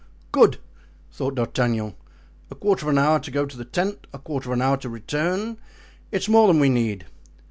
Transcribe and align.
"Good!" 0.31 0.57
thought 1.11 1.35
D'Artagnan; 1.35 1.93
"a 2.49 2.55
quarter 2.55 2.87
of 2.87 2.89
an 2.89 2.97
hour 2.97 3.19
to 3.19 3.29
go 3.29 3.45
to 3.45 3.55
the 3.55 3.63
tent, 3.65 4.07
a 4.11 4.17
quarter 4.17 4.49
of 4.49 4.53
an 4.53 4.61
hour 4.63 4.77
to 4.77 4.89
return; 4.89 5.59
it 6.11 6.23
is 6.23 6.27
more 6.27 6.47
than 6.47 6.59
we 6.59 6.69
need." 6.69 7.05